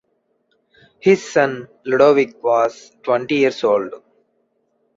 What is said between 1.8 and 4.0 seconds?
Ludovic was twenty years old.